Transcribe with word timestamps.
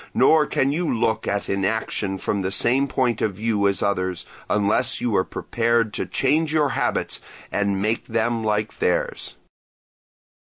Nor 0.15 0.47
can 0.47 0.71
you 0.71 0.91
look 0.91 1.27
at 1.27 1.47
inaction 1.47 2.17
from 2.17 2.41
the 2.41 2.51
same 2.51 2.87
point 2.87 3.21
of 3.21 3.35
view 3.35 3.67
as 3.67 3.83
others, 3.83 4.25
unless 4.49 4.99
you 4.99 5.15
are 5.15 5.23
prepared 5.23 5.93
to 5.93 6.07
change 6.07 6.51
your 6.51 6.69
habits 6.69 7.21
and 7.51 7.79
make 7.79 8.07
them 8.07 8.43
like 8.43 8.79
theirs. 8.79 9.35